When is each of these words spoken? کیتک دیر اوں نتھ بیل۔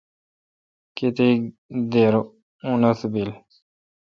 کیتک 0.95 1.41
دیر 1.91 2.13
اوں 2.63 2.77
نتھ 2.81 3.03
بیل۔ 3.11 3.31